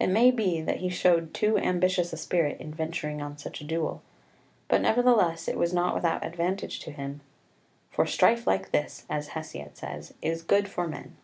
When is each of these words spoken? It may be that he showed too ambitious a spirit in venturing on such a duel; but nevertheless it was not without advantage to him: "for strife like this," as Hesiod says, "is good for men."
It 0.00 0.08
may 0.08 0.32
be 0.32 0.60
that 0.62 0.78
he 0.78 0.88
showed 0.88 1.32
too 1.32 1.56
ambitious 1.58 2.12
a 2.12 2.16
spirit 2.16 2.60
in 2.60 2.74
venturing 2.74 3.22
on 3.22 3.38
such 3.38 3.60
a 3.60 3.64
duel; 3.64 4.02
but 4.66 4.80
nevertheless 4.80 5.46
it 5.46 5.56
was 5.56 5.72
not 5.72 5.94
without 5.94 6.26
advantage 6.26 6.80
to 6.80 6.90
him: 6.90 7.20
"for 7.88 8.04
strife 8.04 8.48
like 8.48 8.72
this," 8.72 9.06
as 9.08 9.28
Hesiod 9.28 9.76
says, 9.76 10.12
"is 10.20 10.42
good 10.42 10.66
for 10.68 10.88
men." 10.88 11.16